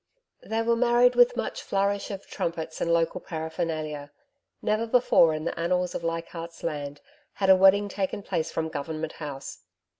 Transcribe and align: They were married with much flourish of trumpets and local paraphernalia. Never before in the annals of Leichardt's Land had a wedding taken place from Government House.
They 0.41 0.63
were 0.63 0.75
married 0.75 1.13
with 1.13 1.37
much 1.37 1.61
flourish 1.61 2.09
of 2.09 2.25
trumpets 2.25 2.81
and 2.81 2.91
local 2.91 3.21
paraphernalia. 3.21 4.11
Never 4.59 4.87
before 4.87 5.35
in 5.35 5.43
the 5.45 5.59
annals 5.59 5.93
of 5.93 6.03
Leichardt's 6.03 6.63
Land 6.63 7.01
had 7.33 7.51
a 7.51 7.55
wedding 7.55 7.87
taken 7.87 8.23
place 8.23 8.49
from 8.51 8.69
Government 8.69 9.13
House. 9.13 9.59